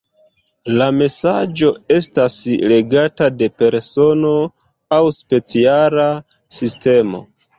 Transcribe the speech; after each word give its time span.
La 0.77 0.85
mesaĝo 0.99 1.67
estas 1.95 2.37
legata 2.71 3.27
de 3.41 3.49
persono 3.61 4.33
aŭ 4.97 5.01
speciala 5.19 6.09
sistemo. 6.61 7.25